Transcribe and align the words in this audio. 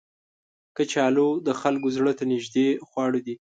کچالو 0.75 1.27
د 1.47 1.49
خلکو 1.61 1.87
زړه 1.95 2.11
ته 2.19 2.23
نیژدې 2.33 2.67
خواړه 2.87 3.19
دي 3.25 3.35